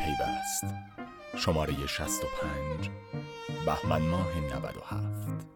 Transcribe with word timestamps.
پیوست. 0.00 0.74
شماره 1.36 1.86
65 1.86 2.90
بهمن 3.66 4.02
ماه 4.02 4.28
97 4.56 5.46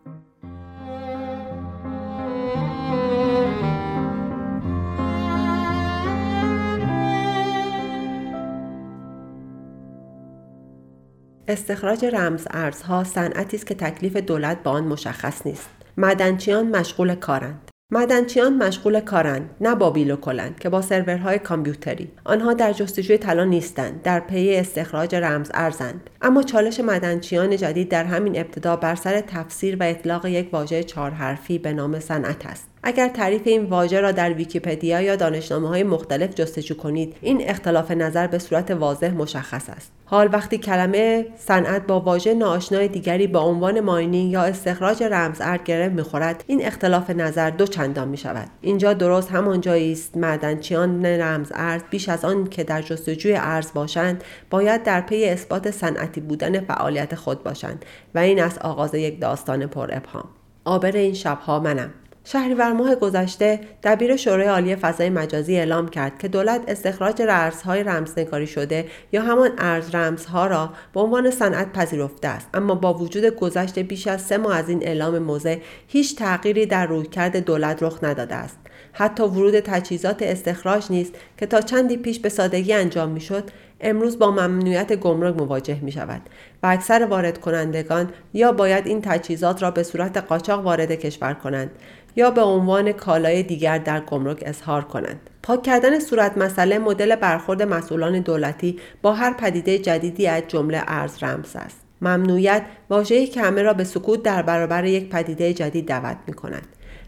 استخراج 11.49 12.05
رمز 12.05 12.47
ارزها 12.51 13.05
صنعتی 13.05 13.57
است 13.57 13.67
که 13.67 13.75
تکلیف 13.75 14.17
دولت 14.17 14.63
با 14.63 14.71
آن 14.71 14.85
مشخص 14.85 15.47
نیست. 15.47 15.69
معدنچیان 15.97 16.77
مشغول 16.77 17.15
کارند. 17.15 17.64
معدنچیان 17.91 18.57
مشغول 18.57 19.01
کارند 19.01 19.51
نه 19.61 19.75
با 19.75 19.91
بیل 19.91 20.11
و 20.11 20.17
کلنگ 20.17 20.59
که 20.59 20.69
با 20.69 20.83
سرورهای 20.83 21.39
کامپیوتری. 21.39 22.11
آنها 22.25 22.55
در 22.55 22.73
جستجوی 22.73 23.19
طلا 23.19 23.45
نیستند 23.45 24.03
در 24.03 24.21
پی 24.21 24.57
استخراج 24.57 25.15
رمز 25.15 25.51
ارزند. 25.55 26.11
اما 26.23 26.43
چالش 26.43 26.81
معدنچیان 26.81 27.57
جدید 27.57 27.89
در 27.89 28.05
همین 28.05 28.39
ابتدا 28.39 28.77
بر 28.77 28.95
سر 28.95 29.21
تفسیر 29.21 29.77
و 29.81 29.83
اطلاق 29.83 30.27
یک 30.27 30.49
واژه 30.53 30.85
چهار 30.85 31.11
حرفی 31.11 31.59
به 31.59 31.73
نام 31.73 32.01
صنعت 32.01 32.47
است. 32.47 32.74
اگر 32.87 33.09
تعریف 33.09 33.43
این 33.45 33.65
واژه 33.65 34.01
را 34.01 34.13
در 34.13 34.33
ویکیپدیا 34.33 35.01
یا 35.01 35.17
دانشنامه 35.17 35.69
های 35.69 35.83
مختلف 35.83 36.35
جستجو 36.35 36.75
کنید 36.75 37.17
این 37.21 37.49
اختلاف 37.49 37.91
نظر 37.91 38.27
به 38.27 38.39
صورت 38.39 38.71
واضح 38.71 39.11
مشخص 39.11 39.71
است. 39.71 39.93
حال 40.07 40.29
وقتی 40.33 40.59
کلمه 40.59 41.27
صنعت 41.37 41.87
با 41.87 42.01
واژه 42.01 42.35
ناآشنای 42.35 42.89
دیگری 42.89 43.27
با 43.27 43.41
عنوان 43.41 43.81
ماینینگ 43.81 44.33
یا 44.33 44.43
استخراج 44.43 45.03
رمز 45.03 45.41
ارز 45.41 45.61
گره 45.65 45.89
می‌خورد 45.89 46.45
این 46.47 46.67
اختلاف 46.67 47.11
نظر 47.11 47.51
دو 47.51 47.67
چندان 47.67 48.09
می 48.09 48.17
شود 48.17 48.49
اینجا 48.61 48.93
درست 48.93 49.31
همان 49.31 49.61
جایی 49.61 49.93
است 49.93 50.17
معدنچیان 50.17 51.07
رمز 51.07 51.53
ارز 51.55 51.83
بیش 51.91 52.09
از 52.09 52.25
آن 52.25 52.47
که 52.47 52.65
در 52.65 52.83
جستجوی 52.83 53.35
ارز 53.37 53.73
باشند 53.75 54.25
باید 54.51 54.83
در 54.83 55.01
پی 55.01 55.25
اثبات 55.25 55.71
صنعتی 55.71 56.21
بودن 56.21 56.61
فعالیت 56.61 57.15
خود 57.15 57.43
باشند 57.43 57.85
و 58.15 58.19
این 58.19 58.43
از 58.43 58.59
آغاز 58.59 58.95
یک 58.95 59.21
داستان 59.21 59.67
پر 59.67 59.89
ابهام. 59.93 60.29
آبر 60.65 60.93
این 60.93 61.15
شبها 61.15 61.61
منم. 61.61 61.91
شهریور 62.27 62.73
ماه 62.73 62.95
گذشته 62.95 63.61
دبیر 63.83 64.17
شورای 64.17 64.47
عالی 64.47 64.77
فضای 64.77 65.11
مجازی 65.11 65.57
اعلام 65.57 65.89
کرد 65.89 66.19
که 66.19 66.29
دولت 66.29 66.61
استخراج 66.69 67.23
ارزهای 67.23 67.83
رمزنگاری 67.83 68.47
شده 68.47 68.87
یا 69.13 69.23
همان 69.23 69.51
ارز 69.59 69.95
رمزها 69.95 70.47
را 70.47 70.71
به 70.95 71.01
عنوان 71.01 71.31
صنعت 71.31 71.73
پذیرفته 71.73 72.29
است. 72.29 72.49
اما 72.55 72.75
با 72.75 72.95
وجود 72.95 73.25
گذشته 73.25 73.83
بیش 73.83 74.07
از 74.07 74.23
سه 74.23 74.37
ماه 74.37 74.57
از 74.57 74.69
این 74.69 74.83
اعلام 74.83 75.19
موضع 75.19 75.57
هیچ 75.89 76.17
تغییری 76.17 76.67
در 76.67 76.87
رویکرد 76.87 77.37
دولت 77.37 77.83
رخ 77.83 77.99
نداده 78.03 78.35
است. 78.35 78.59
حتی 78.93 79.23
ورود 79.23 79.61
تجهیزات 79.61 80.23
استخراج 80.23 80.87
نیست 80.91 81.15
که 81.37 81.47
تا 81.47 81.61
چندی 81.61 81.97
پیش 81.97 82.19
به 82.19 82.29
سادگی 82.29 82.73
انجام 82.73 83.11
می‌شد 83.11 83.45
امروز 83.85 84.19
با 84.19 84.31
ممنوعیت 84.31 84.93
گمرک 84.93 85.37
مواجه 85.37 85.79
می 85.83 85.93
شود 85.93 86.21
و 86.63 86.67
اکثر 86.67 87.07
وارد 87.11 87.41
کنندگان 87.41 88.11
یا 88.33 88.53
باید 88.53 88.87
این 88.87 89.01
تجهیزات 89.03 89.63
را 89.63 89.71
به 89.71 89.83
صورت 89.83 90.17
قاچاق 90.17 90.65
وارد 90.65 90.93
کشور 90.93 91.35
کنند 91.35 91.71
یا 92.17 92.31
به 92.31 92.41
عنوان 92.41 92.93
کالای 92.93 93.43
دیگر 93.43 93.79
در 93.79 94.01
گمرک 94.01 94.43
اظهار 94.47 94.85
کنند. 94.85 95.31
پاک 95.43 95.63
کردن 95.63 95.99
صورت 95.99 96.39
مسئله 96.39 96.79
مدل 96.79 97.17
برخورد 97.17 97.63
مسئولان 97.63 98.21
دولتی 98.21 98.79
با 99.03 99.13
هر 99.13 99.33
پدیده 99.33 99.79
جدیدی 99.79 100.27
از 100.27 100.43
جمله 100.49 100.83
ارز 100.87 101.23
رمز 101.23 101.57
است. 101.57 101.81
ممنوعیت 102.01 102.63
واژه‌ای 102.91 103.27
که 103.27 103.43
همه 103.43 103.63
را 103.63 103.73
به 103.73 103.85
سکوت 103.85 104.23
در 104.23 104.43
برابر 104.43 104.85
یک 104.85 105.11
پدیده 105.11 105.55
جدید 105.55 105.87
دعوت 105.89 106.17
می 106.27 106.33
کند. 106.33 106.67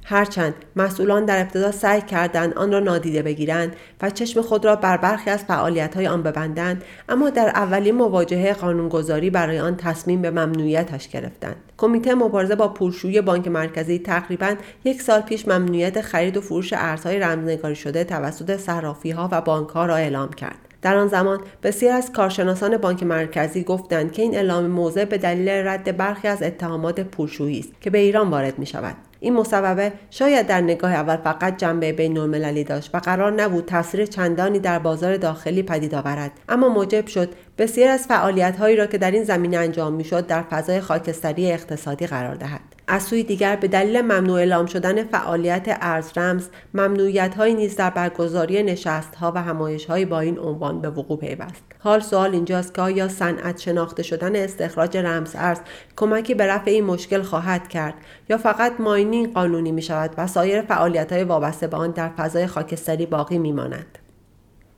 هرچند 0.09 0.55
مسئولان 0.77 1.25
در 1.25 1.41
ابتدا 1.41 1.71
سعی 1.71 2.01
کردند 2.01 2.55
آن 2.55 2.73
را 2.73 2.81
نادیده 2.81 3.23
بگیرند 3.23 3.77
و 4.03 4.11
چشم 4.11 4.41
خود 4.41 4.65
را 4.65 4.77
بر 4.77 4.97
برخی 4.97 5.31
از 5.31 5.45
فعالیت‌های 5.45 6.07
آن 6.07 6.23
ببندند 6.23 6.85
اما 7.09 7.31
در 7.31 7.49
اولین 7.49 7.95
مواجهه 7.95 8.53
قانونگذاری 8.53 9.31
برای 9.31 9.61
آن 9.61 9.77
تصمیم 9.77 10.23
به 10.23 10.31
ممنوعیتش 10.31 11.09
گرفتند. 11.09 11.57
کمیته 11.77 12.15
مبارزه 12.15 12.55
با 12.55 12.69
پولشویی 12.69 13.21
بانک 13.21 13.49
مرکزی 13.49 13.99
تقریبا 13.99 14.55
یک 14.85 15.03
سال 15.03 15.21
پیش 15.21 15.49
ممنوعیت 15.49 16.01
خرید 16.01 16.37
و 16.37 16.41
فروش 16.41 16.73
ارزهای 16.73 17.19
رمزنگاری 17.19 17.77
شده 17.77 18.05
توسط 18.05 18.57
صرافیها 18.57 19.29
و 19.33 19.41
بانکها 19.41 19.87
را 19.87 19.97
اعلام 19.97 20.33
کرد. 20.33 20.59
در 20.83 20.97
آن 20.97 21.09
زمان 21.09 21.41
بسیار 21.63 21.97
از 21.97 22.13
کارشناسان 22.13 22.77
بانک 22.77 23.03
مرکزی 23.03 23.65
گفتند 23.65 24.13
که 24.13 24.23
این 24.23 24.35
اعلام 24.35 24.67
موضع 24.67 25.05
به 25.05 25.19
دلیل 25.19 25.49
رد 25.49 25.97
برخی 25.97 26.29
از 26.29 26.43
اتهامات 26.43 27.01
پولشویی 27.01 27.59
است 27.59 27.73
که 27.81 27.91
به 27.91 27.99
ایران 27.99 28.31
وارد 28.31 28.59
می 28.59 28.67
شود 28.67 28.97
این 29.21 29.35
مصوبه 29.35 29.93
شاید 30.11 30.47
در 30.47 30.61
نگاه 30.61 30.93
اول 30.93 31.17
فقط 31.17 31.57
جنبه 31.57 31.93
بین 31.93 32.19
المللی 32.19 32.65
داشت 32.65 32.95
و 32.95 32.99
قرار 32.99 33.33
نبود 33.33 33.65
تاثیر 33.65 34.07
چندانی 34.07 34.59
در 34.59 34.79
بازار 34.79 35.17
داخلی 35.17 35.63
پدید 35.63 35.95
آورد. 35.95 36.33
اما 36.49 36.69
موجب 36.69 37.07
شد 37.07 37.29
بسیار 37.59 37.91
از 37.91 38.07
فعالیتهایی 38.07 38.77
را 38.77 38.87
که 38.87 38.99
در 38.99 39.11
این 39.11 39.25
زمینه 39.25 39.57
انجام 39.57 39.93
می‌شد 39.93 40.27
در 40.27 40.43
فضای 40.43 40.81
خاکستری 40.81 41.53
اقتصادی 41.53 42.07
قرار 42.07 42.35
دهد. 42.35 42.61
از 42.89 43.03
سوی 43.03 43.23
دیگر 43.23 43.57
به 43.57 43.69
دلیل 43.69 44.01
ممنوع 44.01 44.39
اعلام 44.39 44.67
شدن 44.67 45.05
فعالیت 45.05 45.79
ارز 45.81 46.11
رمز 46.17 46.49
ممنوعیت 46.75 47.35
هایی 47.35 47.55
نیز 47.55 47.77
در 47.77 47.91
برگزاری 47.91 48.63
نشست 48.63 49.15
ها 49.15 49.33
و 49.35 49.43
همایش 49.43 49.85
های 49.85 50.05
با 50.05 50.21
این 50.21 50.39
عنوان 50.39 50.81
به 50.81 50.91
وقوع 50.91 51.19
پیوست. 51.19 51.63
حال 51.79 52.01
سوال 52.01 52.33
اینجاست 52.33 52.75
که 52.75 52.83
آیا 52.83 53.09
صنعت 53.09 53.61
شناخته 53.61 54.03
شدن 54.03 54.37
استخراج 54.37 54.97
رمز 54.97 55.33
ارز 55.35 55.59
کمکی 55.97 56.35
به 56.35 56.47
رفع 56.47 56.71
این 56.71 56.85
مشکل 56.85 57.23
خواهد 57.23 57.69
کرد 57.69 57.95
یا 58.29 58.39
فقط 58.39 58.73
ماینینگ 58.81 59.33
قانونی 59.33 59.73
می 59.73 59.83
شود 59.83 60.11
و 60.19 60.27
سایر 60.27 60.63
فعالیت 60.63 61.13
های 61.13 61.25
وابسته 61.25 61.67
به 61.67 61.77
آن 61.77 61.91
در 61.91 62.09
فضای 62.09 62.47
خاکستری 62.47 63.07
باقی 63.07 63.39
می 63.39 63.53
ماند. 63.53 63.99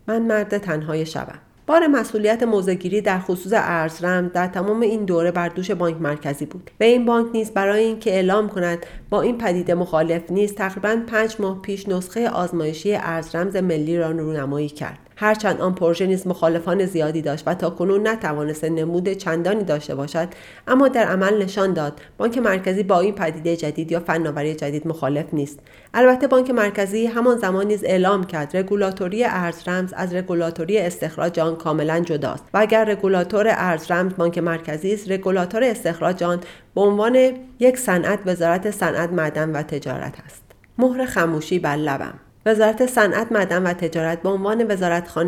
من 0.07 0.23
مرد 0.23 0.59
تنهای 0.59 1.07
شبم 1.07 1.39
بار 1.69 1.87
مسئولیت 1.87 2.43
موزگیری 2.43 3.01
در 3.01 3.19
خصوص 3.19 3.53
ارزرم 3.55 4.29
در 4.29 4.47
تمام 4.47 4.81
این 4.81 5.05
دوره 5.05 5.31
بر 5.31 5.49
دوش 5.49 5.71
بانک 5.71 5.97
مرکزی 6.01 6.47
بود. 6.47 6.71
و 6.81 6.85
این 6.85 7.05
بانک 7.05 7.27
نیز 7.33 7.51
برای 7.51 7.85
اینکه 7.85 8.11
اعلام 8.11 8.49
کند 8.49 8.87
با 9.11 9.23
این 9.23 9.39
پدیده 9.39 9.75
مخالف 9.75 10.23
نیست 10.31 10.55
تقریبا 10.55 11.03
پنج 11.07 11.37
ماه 11.39 11.63
پیش 11.63 11.89
نسخه 11.89 12.29
آزمایشی 12.29 12.95
ارزرمز 12.95 13.57
ملی 13.57 13.99
را 13.99 14.11
رونمایی 14.11 14.69
کرد. 14.69 14.99
هرچند 15.21 15.61
آن 15.61 15.75
پروژه 15.75 16.07
نیز 16.07 16.27
مخالفان 16.27 16.87
زیادی 16.87 17.23
داشت 17.23 17.49
و 17.49 17.55
تا 17.55 17.71
کنون 17.71 18.09
نتوانسته 18.09 18.69
نمود 18.69 19.13
چندانی 19.13 19.65
داشته 19.65 19.95
باشد 19.95 20.29
اما 20.69 20.89
در 20.89 21.05
عمل 21.05 21.43
نشان 21.43 21.73
داد 21.73 22.01
بانک 22.19 22.39
مرکزی 22.39 22.83
با 22.83 23.01
این 23.01 23.15
پدیده 23.15 23.57
جدید 23.57 23.93
یا 23.93 24.01
فناوری 24.01 24.55
جدید 24.55 24.89
مخالف 24.89 25.27
نیست. 25.33 25.59
البته 25.95 26.27
بانک 26.27 26.51
مرکزی 26.51 27.07
همان 27.07 27.37
زمان 27.37 27.67
نیز 27.67 27.85
اعلام 27.85 28.25
کرد 28.25 28.57
رگولاتوری 28.57 29.25
ارز 29.25 29.69
رمز 29.69 29.93
از 29.97 30.15
رگولاتوری 30.15 30.79
استخراج 30.79 31.41
آن 31.41 31.57
کاملا 31.57 32.01
جداست 32.01 32.45
و 32.55 32.59
اگر 32.59 32.85
رگولاتور 32.85 33.47
ارز 33.49 33.91
رمز 33.91 34.13
بانک 34.17 34.39
مرکزی 34.39 34.95
است 34.95 35.11
رگولاتور 35.11 35.65
استخراج 35.65 36.23
آن 36.23 36.41
به 36.75 36.81
عنوان 36.81 37.33
یک 37.59 37.79
صنعت 37.79 38.19
وزارت 38.27 38.71
صنعت 38.71 39.13
معدن 39.13 39.51
و 39.51 39.63
تجارت 39.63 40.15
است. 40.25 40.43
مهر 40.79 41.05
خموشی 41.05 41.59
بر 41.59 41.77
لبم. 41.77 42.28
وزارت 42.49 42.87
صنعت 42.87 43.33
معدن 43.33 43.63
و 43.63 43.73
تجارت 43.73 44.23
به 44.23 44.29
عنوان 44.29 44.81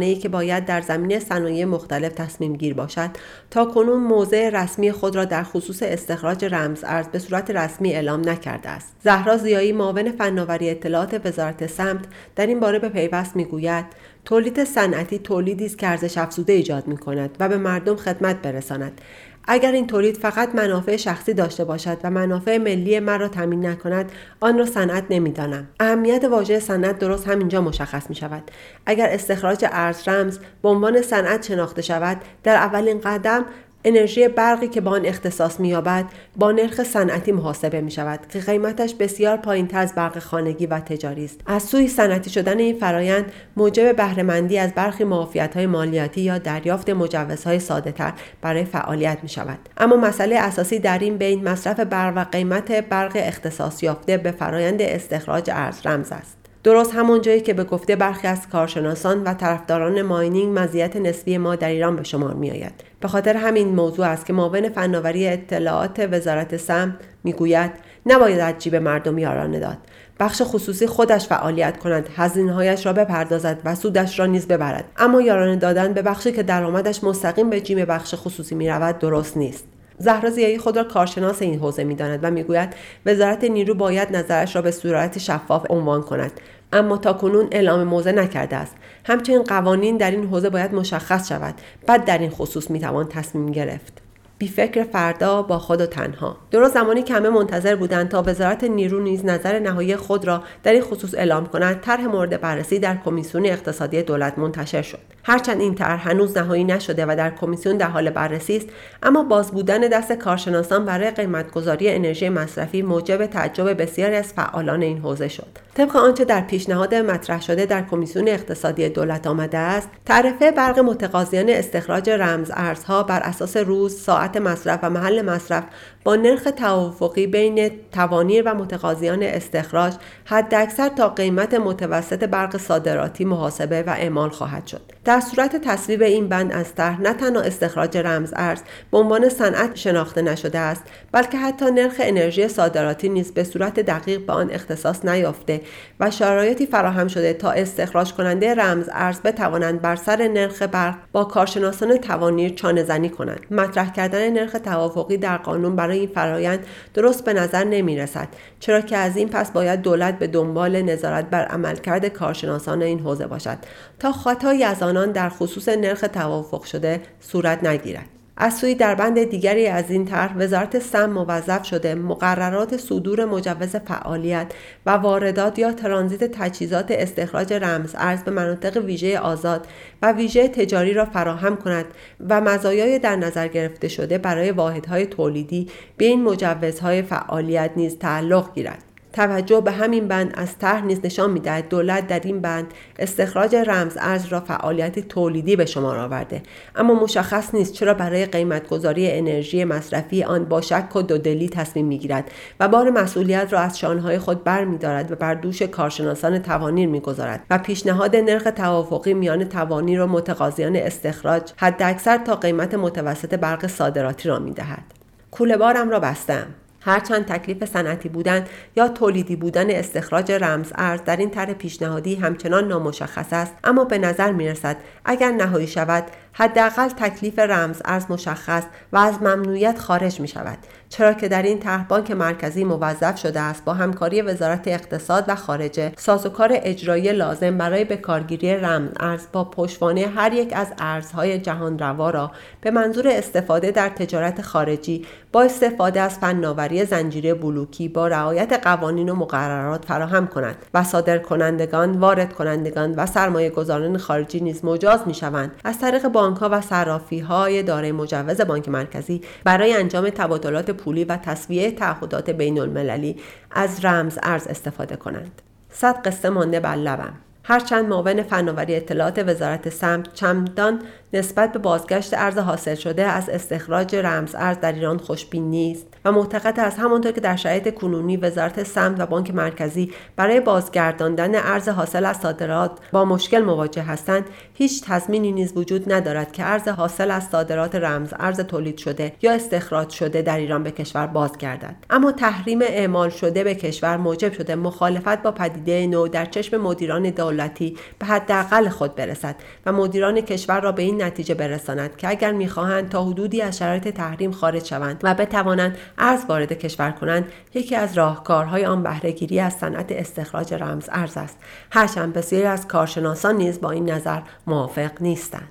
ای 0.03 0.17
که 0.17 0.29
باید 0.29 0.65
در 0.65 0.81
زمینه 0.81 1.19
صنایع 1.19 1.65
مختلف 1.65 2.13
تصمیم 2.13 2.57
گیر 2.57 2.75
باشد 2.75 3.11
تا 3.51 3.65
کنون 3.65 4.01
موضع 4.01 4.51
رسمی 4.51 4.93
خود 4.93 5.17
را 5.17 5.25
در 5.25 5.43
خصوص 5.43 5.83
استخراج 5.83 6.45
رمز 6.45 6.85
ارز 6.85 7.09
به 7.09 7.19
صورت 7.19 7.51
رسمی 7.51 7.93
اعلام 7.93 8.29
نکرده 8.29 8.69
است. 8.69 8.97
زهرا 9.05 9.37
زیایی 9.37 9.73
معاون 9.73 10.13
فناوری 10.13 10.71
اطلاعات 10.71 11.27
وزارت 11.27 11.67
سمت 11.67 12.05
در 12.37 12.47
این 12.47 12.61
باره 12.61 12.79
به 12.79 12.89
پیوست 12.89 13.37
می‌گوید 13.37 13.85
تولید 14.25 14.65
صنعتی 14.65 15.19
تولیدی 15.19 15.67
است 15.67 15.79
که 15.79 15.89
ارزش 15.89 16.19
افزوده 16.19 16.53
ایجاد 16.53 16.87
می 16.87 16.97
کند 16.97 17.37
و 17.41 17.49
به 17.49 17.57
مردم 17.57 17.97
خدمت 17.97 18.43
برساند. 18.43 19.01
اگر 19.45 19.73
این 19.73 19.87
تولید 19.87 20.17
فقط 20.17 20.55
منافع 20.55 20.97
شخصی 20.97 21.35
داشته 21.35 21.65
باشد 21.65 21.99
و 22.05 22.11
منافع 22.11 22.59
ملی 22.59 23.01
مرا 23.01 23.29
تامین 23.29 23.67
نکند 23.67 24.13
آن 24.41 24.59
را 24.59 24.67
صنعت 24.67 25.05
نمی‌دانم. 25.11 25.69
اهمیت 25.81 26.25
واژه 26.25 26.61
صنعت 26.61 26.99
درست 26.99 27.29
همینجا 27.29 27.61
مشخص 27.61 28.11
می 28.11 28.15
شود 28.15 28.51
اگر 28.87 29.09
استخراج 29.11 29.67
ارز 29.73 30.09
رمز 30.09 30.39
به 30.63 30.69
عنوان 30.69 31.03
صنعت 31.03 31.47
شناخته 31.47 31.83
شود 31.83 32.21
در 32.43 32.57
اولین 32.57 33.01
قدم 33.01 33.45
انرژی 33.85 34.29
برقی 34.29 34.69
که 34.69 34.81
با 34.81 34.91
آن 34.91 35.07
اختصاص 35.07 35.61
مییابد 35.61 36.05
با 36.37 36.53
نرخ 36.53 36.83
صنعتی 36.83 37.33
محاسبه 37.33 37.81
می 37.81 37.91
شود 37.91 38.21
که 38.33 38.39
قیمتش 38.39 38.95
بسیار 38.95 39.37
پایینتر 39.37 39.79
از 39.79 39.95
برق 39.95 40.19
خانگی 40.19 40.67
و 40.67 40.81
تجاری 40.81 41.25
است. 41.25 41.41
از 41.47 41.63
سوی 41.63 41.89
صنعتی 41.89 42.31
شدن 42.31 42.59
این 42.59 42.79
فرایند 42.79 43.33
موجب 43.57 43.97
بهرهمندی 43.97 44.59
از 44.59 44.75
برخی 44.75 45.05
معافیت 45.05 45.57
های 45.57 45.67
مالیاتی 45.67 46.21
یا 46.21 46.39
دریافت 46.39 46.91
مجوزهای 46.91 47.59
ساده 47.59 47.93
تر 47.93 48.13
برای 48.43 48.65
فعالیت 48.65 49.19
می 49.23 49.29
شود 49.29 49.59
اما 49.77 49.97
مسئله 49.97 50.37
اساسی 50.37 50.79
در 50.79 50.99
این 50.99 51.17
بین 51.17 51.49
مصرف 51.49 51.81
برق 51.81 52.13
و 52.17 52.25
قیمت 52.25 52.73
برق 52.73 53.13
اختصاص 53.15 53.83
یافته 53.83 54.17
به 54.17 54.31
فرایند 54.31 54.83
استخراج 54.83 55.51
ارز 55.53 55.87
رمز 55.87 56.13
است. 56.13 56.40
درست 56.63 56.95
همون 56.95 57.21
جایی 57.21 57.41
که 57.41 57.55
به 57.55 57.65
گفته 57.65 57.97
برخی 57.97 58.27
از 58.27 58.49
کارشناسان 58.49 59.23
و 59.23 59.35
طرفداران 59.35 60.03
ماینینگ 60.03 60.59
مزیت 60.59 60.97
نسبی 60.97 61.39
ما 61.39 61.57
در 61.57 61.69
ایران 61.69 61.97
به 61.97 62.03
شمار 62.03 62.35
میآید. 62.35 62.73
به 63.01 63.09
خاطر 63.09 63.37
همین 63.37 63.69
موضوع 63.69 64.07
است 64.07 64.27
که 64.27 64.33
معاون 64.33 64.69
فناوری 64.69 65.29
اطلاعات 65.29 66.09
وزارت 66.13 66.57
سم 66.57 66.97
می‌گوید 67.25 67.71
نباید 68.07 68.41
از 68.41 68.55
جیب 68.59 68.77
مردم 68.77 69.19
یارانه 69.19 69.61
داد. 69.61 69.79
بخش 70.21 70.43
خصوصی 70.45 70.87
خودش 70.87 71.27
فعالیت 71.27 71.79
کند 71.79 72.09
هزینههایش 72.17 72.87
را 72.87 72.93
بپردازد 72.93 73.59
و 73.65 73.75
سودش 73.75 74.19
را 74.19 74.27
نیز 74.27 74.49
ببرد. 74.49 74.85
اما 74.97 75.21
یارانه 75.21 75.57
دادن 75.57 75.93
به 75.93 76.03
بخشی 76.03 76.33
که 76.33 76.43
درآمدش 76.43 77.05
مستقیم 77.05 77.51
به 77.51 77.61
جیب 77.61 77.85
بخش 77.85 78.15
خصوصی 78.15 78.55
می‌رود 78.55 78.99
درست 78.99 79.37
نیست. 79.37 79.65
زهرا 80.01 80.31
زیایی 80.31 80.59
خود 80.59 80.77
را 80.77 80.85
کارشناس 80.85 81.43
این 81.43 81.59
حوزه 81.59 81.85
می‌داند 81.85 82.21
و 82.23 82.31
می‌گوید 82.31 82.75
وزارت 83.07 83.45
نیرو 83.45 83.75
باید 83.75 84.17
نظرش 84.17 84.57
را 84.57 84.63
به 84.63 84.71
صورت 84.71 85.19
شفاف 85.19 85.67
عنوان 85.71 86.03
کند. 86.03 86.33
اما 86.73 86.97
تا 86.97 87.13
کنون 87.13 87.49
اعلام 87.51 87.83
موضع 87.83 88.13
نکرده 88.13 88.57
است. 88.57 88.75
همچنین 89.05 89.43
قوانین 89.43 89.97
در 89.97 90.11
این 90.11 90.25
حوزه 90.25 90.51
باید 90.51 90.75
مشخص 90.75 91.29
شود. 91.29 91.55
بعد 91.87 92.05
در 92.05 92.19
این 92.19 92.31
خصوص 92.31 92.71
می‌توان 92.71 93.09
تصمیم 93.09 93.53
گرفت. 93.53 94.00
بی 94.41 94.49
فکر 94.49 94.85
فردا 94.85 95.43
با 95.43 95.59
خود 95.59 95.81
و 95.81 95.87
تنها. 95.87 96.37
درست 96.51 96.75
زمانی 96.75 97.03
که 97.03 97.15
همه 97.15 97.31
منتظر 97.31 97.77
بودند 97.77 98.09
تا 98.09 98.23
وزارت 98.27 98.65
نیرو 98.65 99.01
نیز 99.01 99.25
نظر 99.25 99.59
نهایی 99.59 99.97
خود 99.97 100.25
را 100.25 100.43
در 100.63 100.73
این 100.73 100.83
خصوص 100.83 101.15
اعلام 101.15 101.47
کند 101.47 101.81
طرح 101.81 102.07
مورد 102.07 102.41
بررسی 102.41 102.79
در 102.79 102.97
کمیسیون 103.05 103.47
اقتصادی 103.47 104.03
دولت 104.03 104.39
منتشر 104.39 104.83
شد. 104.83 104.99
هرچند 105.23 105.61
این 105.61 105.75
طرح 105.75 106.09
هنوز 106.09 106.37
نهایی 106.37 106.65
نشده 106.65 107.07
و 107.07 107.17
در 107.17 107.31
کمیسیون 107.31 107.77
در 107.77 107.89
حال 107.89 108.11
بررسی 108.11 108.57
است 108.57 108.67
اما 109.03 109.23
باز 109.23 109.51
بودن 109.51 109.81
دست 109.81 110.13
کارشناسان 110.13 110.85
برای 110.85 111.11
قیمتگذاری 111.11 111.91
انرژی 111.91 112.29
مصرفی 112.29 112.83
موجب 112.83 113.27
تعجب 113.27 113.83
بسیاری 113.83 114.17
از 114.17 114.33
فعالان 114.33 114.83
این 114.83 114.99
حوزه 114.99 115.29
شد. 115.29 115.70
طبق 115.75 115.97
آنچه 115.97 116.25
در 116.25 116.41
پیشنهاد 116.41 116.95
مطرح 116.95 117.41
شده 117.41 117.67
در 117.67 117.83
کمیسیون 117.83 118.29
اقتصادی 118.29 118.89
دولت 118.89 119.27
آمده 119.27 119.59
است 119.59 119.89
تعرفه 120.07 120.51
برق 120.51 120.79
متقاضیان 120.79 121.49
استخراج 121.49 122.11
رمز 122.11 122.51
ارزها 122.55 123.03
بر 123.03 123.21
اساس 123.21 123.57
روز 123.57 124.01
ساعت 124.01 124.37
مصرف 124.37 124.81
و 124.83 124.91
محل 124.91 125.23
مصرف 125.23 125.65
با 126.05 126.17
نرخ 126.17 126.43
توافقی 126.43 127.27
بین 127.27 127.71
توانیر 127.93 128.43
و 128.47 128.55
متقاضیان 128.55 129.23
استخراج 129.23 129.95
حداکثر 130.25 130.89
تا 130.89 131.09
قیمت 131.09 131.55
متوسط 131.55 132.25
برق 132.25 132.57
صادراتی 132.57 133.25
محاسبه 133.25 133.83
و 133.83 133.91
اعمال 133.91 134.31
خواهد 134.31 134.67
شد. 134.67 134.83
در 135.05 135.21
صورت 135.21 135.57
تصویب 135.57 136.03
این 136.03 136.29
بند 136.29 136.53
از 136.53 136.75
طرح 136.75 137.01
نه 137.01 137.13
تنها 137.13 137.43
استخراج 137.43 137.97
رمز 137.97 138.33
ارز 138.37 138.61
به 138.91 138.99
عنوان 138.99 139.29
صنعت 139.29 139.77
شناخته 139.77 140.23
نشده 140.23 140.59
است 140.59 140.83
بلکه 141.13 141.39
حتی 141.39 141.71
نرخ 141.71 141.95
انرژی 141.99 142.49
صادراتی 142.49 143.09
نیز 143.09 143.33
به 143.33 143.45
صورت 143.45 143.81
دقیق 143.81 144.27
به 144.27 144.33
آن 144.33 144.51
اختصاص 144.51 145.05
نیافته 145.05 145.61
و 146.01 146.11
شرایطی 146.11 146.67
فراهم 146.67 147.09
شده 147.09 147.33
تا 147.33 147.51
استخراج 147.51 148.13
کننده 148.13 148.55
رمز 148.55 148.89
ارز 148.93 149.21
بتوانند 149.21 149.83
بر 149.83 149.97
سر 149.97 150.29
نرخ 150.29 150.63
برق 150.63 150.95
با 151.13 151.25
کارشناسان 151.25 151.97
توانیر 151.97 152.55
چانه 152.55 152.83
زنی 152.83 153.09
کنند. 153.09 153.41
مطرح 153.51 153.93
کردن 153.93 154.31
نرخ 154.31 154.53
توافقی 154.53 155.17
در 155.17 155.37
قانون 155.37 155.77
برای 155.77 155.99
این 155.99 156.09
فرایند 156.09 156.67
درست 156.95 157.25
به 157.25 157.33
نظر 157.33 157.65
نمی 157.65 157.97
رسد 157.99 158.29
چرا 158.61 158.81
که 158.81 158.97
از 158.97 159.17
این 159.17 159.29
پس 159.29 159.51
باید 159.51 159.83
دولت 159.83 160.19
به 160.19 160.27
دنبال 160.27 160.83
نظارت 160.83 161.31
بر 161.31 161.45
عملکرد 161.45 162.09
کارشناسان 162.09 162.83
این 162.83 163.01
حوزه 163.01 163.27
باشد 163.27 163.59
تا 163.99 164.13
خطایی 164.13 164.65
از 164.65 164.83
آنان 164.91 165.13
در 165.13 165.29
خصوص 165.29 165.69
نرخ 165.69 166.01
توافق 166.01 166.63
شده 166.63 167.01
صورت 167.21 167.65
نگیرد. 167.65 168.07
از 168.43 168.59
سوی 168.59 168.75
در 168.75 168.95
بند 168.95 169.25
دیگری 169.25 169.67
از 169.67 169.91
این 169.91 170.05
طرح 170.05 170.37
وزارت 170.37 170.79
سم 170.79 171.11
موظف 171.11 171.67
شده 171.67 171.95
مقررات 171.95 172.77
صدور 172.77 173.25
مجوز 173.25 173.77
فعالیت 173.77 174.53
و 174.87 174.91
واردات 174.91 175.59
یا 175.59 175.73
ترانزیت 175.73 176.25
تجهیزات 176.25 176.87
استخراج 176.91 177.53
رمز 177.53 177.95
ارز 177.99 178.23
به 178.23 178.31
مناطق 178.31 178.85
ویژه 178.85 179.19
آزاد 179.19 179.67
و 180.03 180.13
ویژه 180.13 180.49
تجاری 180.49 180.93
را 180.93 181.05
فراهم 181.05 181.57
کند 181.57 181.85
و 182.29 182.41
مزایای 182.41 182.99
در 182.99 183.17
نظر 183.17 183.49
گرفته 183.49 183.89
شده 183.89 184.19
برای 184.19 184.51
واحدهای 184.51 185.07
تولیدی 185.07 185.69
به 185.97 186.05
این 186.05 186.23
مجوزهای 186.23 187.03
فعالیت 187.03 187.71
نیز 187.77 187.99
تعلق 187.99 188.55
گیرد. 188.55 188.90
توجه 189.13 189.61
به 189.61 189.71
همین 189.71 190.09
بند 190.09 190.33
از 190.35 190.59
طرح 190.59 190.85
نیز 190.85 191.01
نشان 191.05 191.31
می‌دهد 191.31 191.69
دولت 191.69 192.07
در 192.07 192.21
این 192.25 192.41
بند 192.41 192.75
استخراج 192.99 193.57
رمز 193.57 193.97
ارز 194.01 194.27
را 194.27 194.41
فعالیت 194.41 195.09
تولیدی 195.09 195.57
به 195.57 195.67
شمار 195.67 195.99
آورده. 195.99 196.43
اما 196.77 196.95
مشخص 196.95 197.55
نیست 197.55 197.73
چرا 197.73 197.95
برای 197.95 198.27
قیمتگذاری 198.27 199.11
انرژی 199.11 199.65
مصرفی 199.65 200.25
آن 200.25 200.45
با 200.45 200.61
شک 200.61 200.97
و 200.97 201.03
دودلی 201.03 201.49
تصمیم 201.49 201.87
می‌گیرد 201.87 202.31
و 202.61 202.69
بار 202.69 202.91
مسئولیت 202.91 203.53
را 203.53 203.61
از 203.61 203.79
شانهای 203.79 204.19
خود 204.19 204.45
بر 204.45 204.67
و 205.11 205.17
بر 205.17 205.35
دوش 205.35 205.63
کارشناسان 205.63 206.39
توانیر 206.39 206.89
می‌گذارد 206.89 207.41
و 207.51 207.59
پیشنهاد 207.59 208.17
نرخ 208.17 208.43
توافقی 208.43 209.15
میان 209.15 209.45
توانیر 209.45 210.01
و 210.01 210.07
متقاضیان 210.07 210.77
استخراج 210.77 211.53
حداکثر 211.57 212.19
تا 212.19 212.37
قیمت 212.37 212.75
متوسط 212.75 213.35
برق 213.35 213.67
صادراتی 213.67 214.29
را 214.29 214.39
می‌دهد. 214.39 214.83
کوله 215.31 215.57
بارم 215.57 215.91
را 215.91 216.01
بستم. 216.01 216.47
هرچند 216.81 217.25
تکلیف 217.25 217.65
صنعتی 217.65 218.09
بودن 218.09 218.45
یا 218.77 218.89
تولیدی 218.89 219.37
بودن 219.37 219.71
استخراج 219.71 220.33
رمز 220.33 220.73
ارز 220.75 221.01
در 221.05 221.17
این 221.17 221.31
طرح 221.31 221.53
پیشنهادی 221.53 222.15
همچنان 222.15 222.69
نامشخص 222.69 223.33
است 223.33 223.55
اما 223.65 223.85
به 223.85 223.99
نظر 223.99 224.33
می 224.33 224.49
رسد 224.49 224.77
اگر 225.05 225.31
نهایی 225.31 225.67
شود 225.67 226.05
حداقل 226.33 226.89
تکلیف 226.89 227.39
رمز 227.39 227.83
ارز 227.85 228.05
مشخص 228.11 228.63
و 228.93 228.97
از 228.97 229.23
ممنوعیت 229.23 229.79
خارج 229.79 230.21
می 230.21 230.29
شود 230.29 230.59
چرا 230.89 231.13
که 231.13 231.29
در 231.29 231.43
این 231.43 231.59
طرح 231.59 231.85
بانک 231.85 232.11
مرکزی 232.11 232.65
موظف 232.65 233.19
شده 233.19 233.41
است 233.41 233.65
با 233.65 233.75
همکاری 233.75 234.23
وزارت 234.23 234.69
اقتصاد 234.69 235.25
و 235.29 235.35
خارجه 235.35 235.93
سازوکار 235.97 236.51
اجرایی 236.53 237.13
لازم 237.13 237.59
برای 237.59 237.85
به 237.85 237.97
کارگیری 237.97 238.57
رمز 238.57 238.91
ارز 239.01 239.27
با 239.33 239.45
پشتوانه 239.45 240.07
هر 240.07 240.33
یک 240.33 240.53
از 240.53 240.73
ارزهای 240.79 241.39
جهان 241.39 241.79
روا 241.79 242.11
را 242.11 242.31
به 242.61 242.71
منظور 242.71 243.09
استفاده 243.09 243.71
در 243.71 243.89
تجارت 243.89 244.43
خارجی 244.43 245.07
با 245.33 245.43
استفاده 245.43 246.01
از 246.01 246.19
فناوری 246.19 246.85
زنجیره 246.85 247.35
بلوکی 247.35 247.89
با 247.89 248.09
رعایت 248.09 248.61
قوانین 248.63 249.09
و 249.09 249.15
مقررات 249.15 249.85
فراهم 249.85 250.27
کنند 250.27 250.57
و 250.75 250.85
صادر 250.85 251.19
کنندگان، 251.19 251.99
وارد 251.99 252.33
کنندگان 252.33 252.95
و 252.95 253.07
سرمایه 253.07 253.51
گذاران 253.51 253.99
خارجی 253.99 254.41
نیز 254.41 254.65
مجاز 254.65 255.01
می 255.07 255.15
شوند 255.15 255.53
از 255.65 255.79
طریق 255.79 256.07
بانک 256.21 256.39
ها 256.39 256.49
و 256.53 256.61
صرافی 256.61 257.19
های 257.19 257.63
دارای 257.63 257.93
مجوز 257.93 258.41
بانک 258.41 258.69
مرکزی 258.69 259.21
برای 259.45 259.73
انجام 259.73 260.11
تبادلات 260.11 260.71
پولی 260.71 261.05
و 261.05 261.17
تصویه 261.17 261.71
تعهدات 261.71 262.31
بین 262.31 262.61
المللی 262.61 263.17
از 263.51 263.85
رمز 263.85 264.19
ارز 264.23 264.47
استفاده 264.47 264.97
کنند. 264.97 265.43
صد 265.71 266.03
قصه 266.07 266.31
مانده 266.31 266.61
بر 266.61 266.77
لبم. 266.77 267.13
هرچند 267.45 267.89
معاون 267.89 268.23
فناوری 268.23 268.75
اطلاعات 268.75 269.25
وزارت 269.27 269.69
سمت 269.69 270.15
چمدان 270.15 270.83
نسبت 271.13 271.53
به 271.53 271.59
بازگشت 271.59 272.15
ارز 272.15 272.39
حاصل 272.39 272.75
شده 272.75 273.03
از 273.03 273.29
استخراج 273.29 273.97
رمز 273.97 274.35
ارز 274.35 274.61
در 274.61 274.73
ایران 274.73 274.99
خوشبین 274.99 275.51
نیست 275.51 275.87
و 276.05 276.13
معتقد 276.13 276.61
است 276.61 276.79
همانطور 276.79 277.13
که 277.13 277.21
در 277.21 277.37
شرایط 277.37 277.75
کنونی 277.75 278.17
وزارت 278.17 278.63
سمت 278.63 279.01
و 279.01 279.07
بانک 279.07 279.35
مرکزی 279.35 279.93
برای 280.17 280.41
بازگرداندن 280.41 281.35
ارز 281.35 281.69
حاصل 281.69 282.05
از 282.05 282.17
صادرات 282.17 282.79
با 282.93 283.05
مشکل 283.05 283.41
مواجه 283.41 283.83
هستند 283.83 284.25
هیچ 284.55 284.85
تضمینی 284.85 285.33
نیز 285.33 285.53
وجود 285.57 285.93
ندارد 285.93 286.33
که 286.33 286.45
ارز 286.45 286.69
حاصل 286.69 287.11
از 287.11 287.25
صادرات 287.25 287.75
رمز 287.75 288.15
ارز 288.19 288.41
تولید 288.41 288.79
شده 288.79 289.13
یا 289.23 289.33
استخراج 289.33 289.91
شده 289.91 290.23
در 290.23 290.37
ایران 290.37 290.63
به 290.63 290.71
کشور 290.71 291.07
بازگردد. 291.07 291.77
اما 291.91 292.13
تحریم 292.13 292.63
اعمال 292.63 293.09
شده 293.09 293.45
به 293.45 293.55
کشور 293.55 293.97
موجب 293.97 294.33
شده 294.33 294.55
مخالفت 294.55 295.23
با 295.23 295.31
پدیده 295.31 295.87
نو 295.87 296.09
در 296.09 296.25
چشم 296.25 296.57
مدیران 296.57 297.11
دولتی 297.11 297.77
به 297.99 298.07
حداقل 298.07 298.69
خود 298.69 298.95
برسد 298.95 299.37
و 299.67 299.73
مدیران 299.73 300.21
کشور 300.21 300.61
را 300.61 300.73
به 300.73 300.83
نتیجه 301.03 301.35
برساند 301.35 301.97
که 301.97 302.09
اگر 302.09 302.33
می‌خواهند 302.33 302.89
تا 302.89 303.05
حدودی 303.05 303.43
از 303.43 303.59
شرایط 303.59 303.89
تحریم 303.89 304.33
خارج 304.33 304.65
شوند 304.65 305.01
و 305.03 305.15
بتوانند 305.15 305.79
ارز 305.99 306.25
وارد 306.29 306.53
کشور 306.53 306.91
کنند 306.91 307.33
یکی 307.55 307.77
از 307.77 307.99
راهکارهای 307.99 308.67
آن 308.67 308.83
بهرهگیری 308.83 309.41
از 309.41 309.55
صنعت 309.55 309.93
استخراج 309.93 310.55
رمز 310.55 310.89
ارز 310.93 311.17
است. 311.17 311.39
هرچند 311.71 312.13
بسیاری 312.13 312.47
از 312.47 312.69
کارشناسان 312.69 313.37
نیز 313.37 313.61
با 313.61 313.71
این 313.71 313.91
نظر 313.91 314.21
موافق 314.47 314.91
نیستند. 315.01 315.51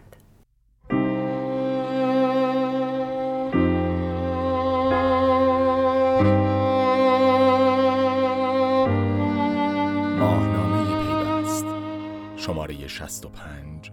شماره 12.37 12.87
65 12.87 13.91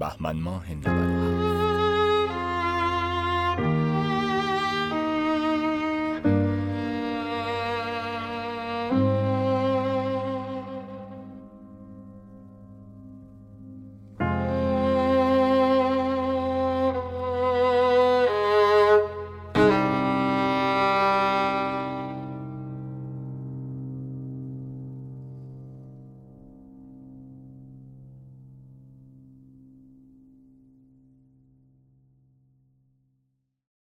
بهمن 0.00 0.36
ماه 0.36 0.74
97 0.74 1.61